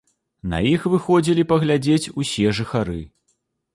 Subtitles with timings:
[0.53, 2.99] На іх выходзілі паглядзець усе жыхары.